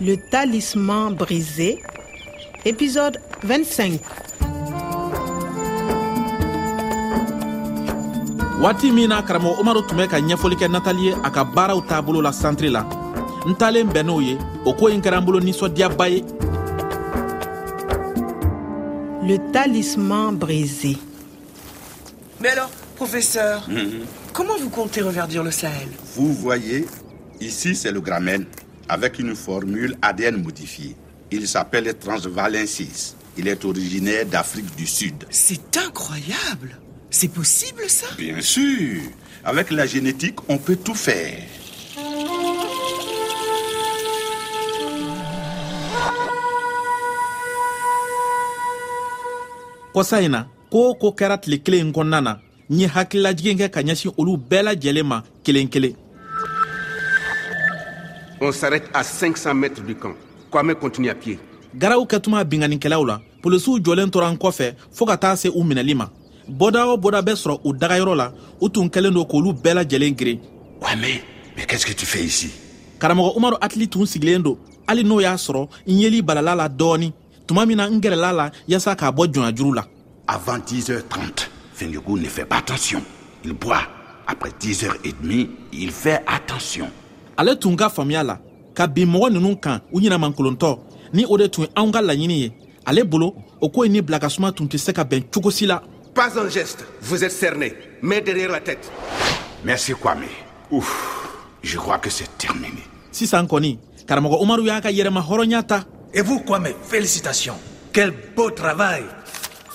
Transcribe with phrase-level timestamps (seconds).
[0.00, 1.82] Le talisman brisé,
[2.64, 4.00] épisode 25.
[8.60, 11.80] waati min na karamɔgɔ umaru tun bɛ ka ɲɛfɔli kɛ natali ye a ka baaraw
[11.86, 12.82] taabolo la santiri la
[13.46, 16.24] n talen bɛnn'o ye o ko in kɛra n bolo ninsɔdiyaba ye
[19.26, 20.96] Le talisman brisé.
[22.40, 23.68] Mais alors, professeur,
[24.32, 25.88] comment vous comptez reverdir le Sahel?
[26.14, 26.86] Vous voyez,
[27.40, 28.46] ici c'est le gramène
[28.88, 30.96] avec une formule ADN modifiée.
[31.30, 33.16] Il s'appelle transvalensis.
[33.36, 35.24] Il est originaire d'Afrique du Sud.
[35.30, 36.78] C'est incroyable
[37.10, 38.06] C'est possible ça?
[38.16, 39.00] Bien sûr,
[39.44, 41.42] avec la génétique, on peut tout faire.
[49.96, 52.32] kɔsa in na ko o ko kɛra tile kelen in kɔnɔna na
[52.68, 55.94] n ye hakililajigin kɛ ka ɲɛsin olu bɛɛ lajɛlen ma kelen kelen
[58.40, 60.14] On s'arrête à 500 mètres du camp.
[60.50, 61.38] Kwame continue à pied.
[61.74, 65.94] garaw kɛtuma binganikɛlaw la polisiw jɔlen tora n kɔfɛ fɔɔ ka taa se u minɛli
[65.94, 66.08] ma
[66.48, 70.16] bɔda o bɔda bɛ sɔrɔ u dagayɔrɔ la u tun kɛlen don k'olu bɛɛ lajɛlen
[70.16, 70.38] geren
[70.80, 71.20] Kwame,
[71.54, 72.50] mais qu'est-ce que tu fais ici?
[72.98, 74.56] Karamɔgɔ umaru hakili tun sigilen don
[74.88, 77.12] hali n'o y'a sɔrɔ n yeli balala la dɔɔni
[77.46, 79.84] tuma min na n gɛrɛla la yaasa k'a bɔ jɔnya la
[80.28, 83.00] Avant 10h30, Fenyugu ne fait pas attention.
[83.44, 83.82] Il boit.
[84.26, 86.90] Après 10h30, il fait attention.
[87.36, 88.38] Ale tun ka faamuya la
[88.74, 90.78] ka bin mɔgɔ ninnu kan u ɲɛnamankolontɔ
[91.12, 92.52] ni o de tun ye anw ka laɲini ye
[92.84, 95.66] ale bolo o ko ye ni bila ka tun tɛ se ka bɛn cogo si
[95.66, 95.82] la
[96.14, 96.82] Pas un geste.
[97.02, 97.74] Vous êtes cerné.
[98.00, 98.90] mais derrière la tête.
[99.64, 100.24] Merci Kwame.
[100.70, 101.28] Ouf,
[101.62, 102.82] je crois que c'est terminé.
[103.12, 107.58] sisan kɔni karamɔgɔ umaru y'a ka yɛrɛma hɔrɔnya ta Et vous, Kwame, félicitations.
[107.92, 109.04] Quel beau travail.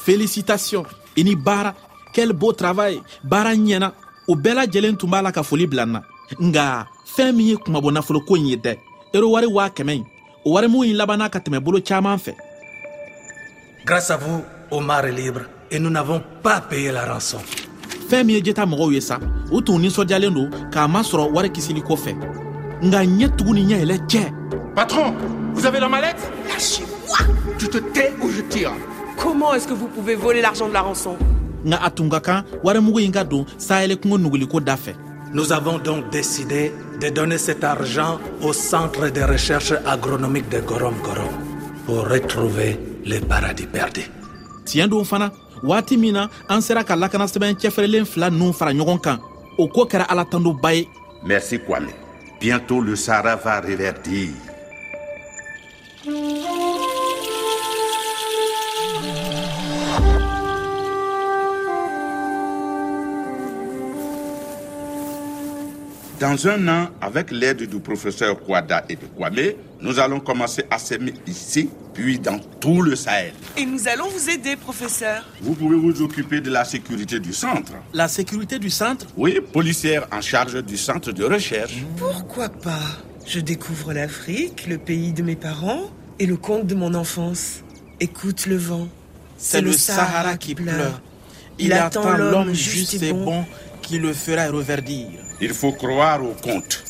[0.03, 0.83] félicitation
[1.15, 1.75] i ni baara
[2.13, 3.91] quel beau travail baara ɲɛna
[4.27, 6.01] o bɛɛ lajɛlen tun b'a la ka foli bila n na
[6.39, 8.77] nga fɛɛn min ye kumabɔ nafoloko in ye dɛ.
[9.13, 10.05] Ero wari waa kɛmɛ in.
[10.45, 12.33] O warimu in labanna ka tɛmɛ bolo caaman fɛ.
[13.85, 17.39] Grâce à vous, Omar est libre et nous n'avons pas payé la rançon.
[18.09, 19.19] fɛɛn min ye jeta mɔgɔw ye sa
[19.51, 22.16] u tun ninsɔdiyalen don k'a masɔrɔ wari kisili kɔfɛ
[22.83, 24.33] nga ɲɛ tugun ni ɲɛ yɛlɛ cɛ.
[24.75, 25.13] Patron,
[25.53, 26.31] vous avez la mallette?
[26.47, 27.17] Lâchez-moi.
[27.57, 28.71] Tu te tais ou je tire?
[29.17, 31.17] Comment est-ce que vous pouvez voler l'argent de la rançon?
[31.66, 34.94] Nga a tun ka kan warimugu in ka don sayɛlɛ kungo nuguliko da fɛ
[35.34, 40.96] Nous avons donc décidé de donner cet argent au Centre de recherche agronomique de Gorom
[41.02, 41.34] Gorom
[41.86, 44.02] pour retrouver le paradis perdu.
[44.66, 45.31] tiɲɛ don fana
[45.64, 49.18] waati min na an sera ka lakana sɛbɛn cɛfɛrɛlen fila ninnu fara ɲɔgɔn kan
[49.58, 50.88] o ko kɛra ala tandoba ye
[51.24, 51.92] Merci Kwame.
[52.40, 54.50] Bientôt le Sahara va reverdir.
[66.21, 70.77] Dans un an, avec l'aide du professeur Kwada et de Kwame, nous allons commencer à
[70.77, 73.33] s'aimer ici, puis dans tout le Sahel.
[73.57, 75.27] Et nous allons vous aider, professeur.
[75.41, 77.71] Vous pouvez vous occuper de la sécurité du centre.
[77.91, 79.07] la sécurité du centre?
[79.17, 81.83] Oui, policière en charge du centre de recherche.
[81.97, 82.85] Pourquoi pas?
[83.25, 85.89] Je découvre l'Afrique, le pays de mes parents
[86.19, 87.63] et le conte de mon enfance.
[87.99, 88.88] Écoute le vent.
[89.38, 91.01] c'est le Sahara qui pleure
[91.61, 93.45] il attend l'homme juste et bon
[93.81, 95.08] qui le fera reverdir.
[95.40, 96.84] Il faut croire au conte.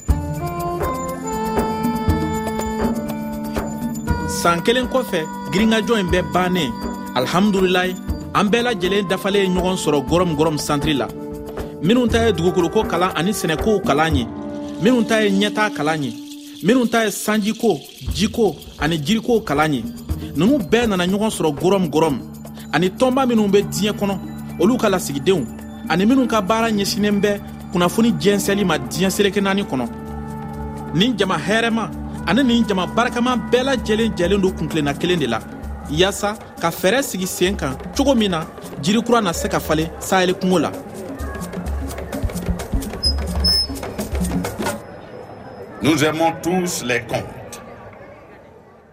[4.42, 5.20] san kelen kɔfɛ
[5.52, 6.72] giringajɔ in bɛɛ bannen.
[7.16, 7.96] Alhamdulilayi
[8.34, 11.08] an bɛɛ lajɛlen dafalen ye ɲɔgɔn sɔrɔ gɔrɔm gɔrɔm santiri la.
[11.82, 14.26] Minnu ta ye dugukoloko kalan ani sɛnɛkow kalan ye.
[14.82, 16.14] Minnu ta ye ɲɛtaa kalan ye.
[16.64, 17.80] Minnu ta ye sanjiko
[18.16, 19.84] jiko ani jirikow kalan ye.
[20.36, 22.18] Nunu bɛɛ nana ɲɔgɔn sɔrɔ gɔrɔm gɔrɔm.
[22.74, 24.18] Ani tɔnba minnu bɛ diɲɛ kɔnɔ.
[24.60, 27.40] Olu ka lasigidenw ani minnu ka baara ɲɛsinen bɛ
[27.72, 29.86] kunnafoni jɛnsɛli ma diɲɛ seleke naani kɔnɔ
[30.94, 31.90] nin jama hɛrɛma
[32.28, 35.40] ani nin jama barikama bɛɛ lajɛlen jɛlen don kunkilenna kelen de la
[35.90, 38.46] yaasa ka fɛɛrɛ sigi sen kan cogo min na
[38.82, 40.72] jirikura na se ka falen sahɛli kungo la
[45.84, 47.62] Nous aimons tous les contes.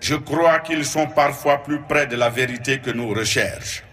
[0.01, 3.85] Je crois qu'ils sont parfois plus près de la vérité que nos recherches.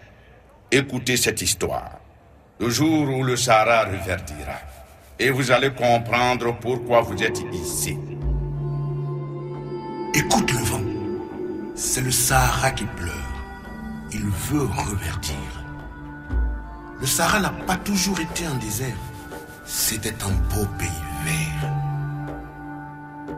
[0.70, 2.00] Écoutez cette histoire.
[2.58, 4.58] Le jour où le Sahara reverdira.
[5.18, 7.98] Et vous allez comprendre pourquoi vous êtes ici.
[10.14, 10.80] Écoute le vent.
[11.74, 13.12] C'est le Sahara qui pleure.
[14.10, 15.36] Il veut reverdir.
[16.98, 18.96] Le Sahara n'a pas toujours été un désert.
[19.66, 20.88] C'était un beau pays
[21.26, 21.70] vert.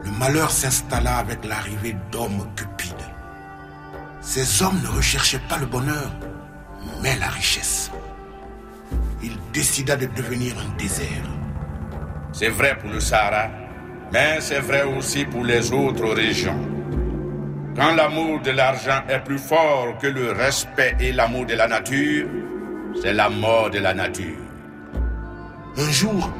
[0.01, 2.95] Le malheur s'installa avec l'arrivée d'hommes cupides.
[4.21, 6.09] Ces hommes ne recherchaient pas le bonheur,
[7.01, 7.91] mais la richesse.
[9.59, 11.27] Décida de devenir un désert.
[12.31, 13.49] C'est vrai pour le Sahara,
[14.09, 16.61] mais c'est vrai aussi pour les autres régions.
[17.75, 22.25] Quand l'amour de l'argent est plus fort que le respect et l'amour de la nature,
[23.01, 24.39] c'est la mort de la nature.
[25.75, 26.31] Un jour,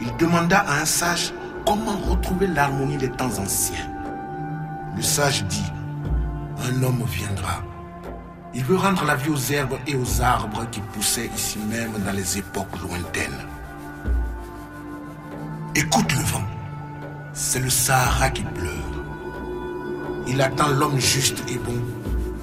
[0.00, 1.34] il demanda à un sage
[1.66, 3.90] comment retrouver l'harmonie des temps anciens.
[4.96, 5.72] Le sage dit,
[6.68, 7.64] un homme viendra.
[8.52, 12.12] Il veut rendre la vie aux herbes et aux arbres qui poussaient ici même dans
[12.12, 13.46] les époques lointaines.
[15.74, 16.44] Écoute le vent.
[17.32, 19.04] C'est le Sahara qui pleure.
[20.26, 21.80] Il attend l'homme juste et bon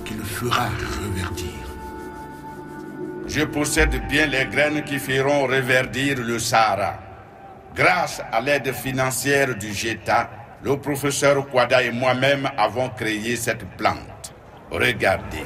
[0.05, 0.69] qui le fera
[1.01, 1.51] reverdir.
[3.27, 6.93] Je possède bien les graines qui feront reverdir le Sahara.
[7.75, 10.29] Grâce à l'aide financière du GETA,
[10.63, 14.33] le professeur Kwada et moi-même avons créé cette plante.
[14.71, 15.45] Regardez.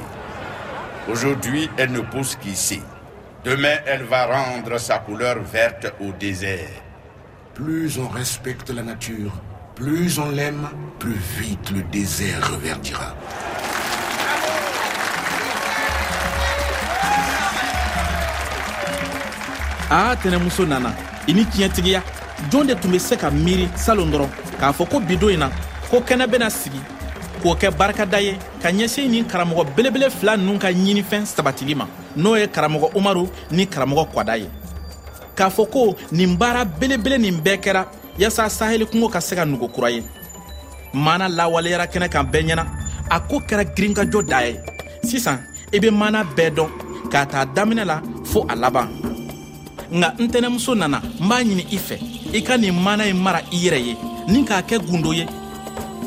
[1.08, 2.80] Aujourd'hui, elle ne pousse qu'ici.
[3.44, 6.68] Demain, elle va rendre sa couleur verte au désert.
[7.54, 9.32] Plus on respecte la nature,
[9.74, 10.68] plus on l'aime,
[11.00, 13.14] plus vite le désert reverdira.
[19.92, 20.90] aa tɛnɛmuso nana
[21.28, 22.00] i ni tiɲɛtigiya
[22.50, 25.50] jɔn de tun be se ka miiri salon dɔrɔn k'a fɔ ko bidon in na
[25.90, 26.80] ko kɛnɛ bena sigi
[27.42, 31.86] k'o kɛ barikada ye ka ɲɛsin nin karamɔgɔ belebele fila nunu ka ɲinifɛn sabatili ma.
[32.16, 34.46] N'o ye karamɔgɔ umaru ni karamɔgɔ kwada ye.
[35.34, 37.86] K'a fɔ ko nin baara belebele nin bɛɛ kɛra
[38.18, 40.02] yaasa saheli kungo ka se ka nugu kura ye.
[40.94, 42.66] Maana lawaleyara kɛnɛ kan bɛɛ ɲɛna.
[43.10, 44.60] A ko kɛra girinkajɔ da ye.
[45.02, 45.38] Sisan
[45.72, 46.70] i be maana bɛɛ dɔn
[47.10, 48.88] k'a ta daminɛ la fɔɔ a laban.
[49.90, 51.98] Nga ntɛnɛmuso nana n b'a ɲini i fɛ.
[52.34, 53.96] I ka nin maana ye mara i yɛrɛ ye.
[54.28, 55.26] Ni k'a kɛ gundo ye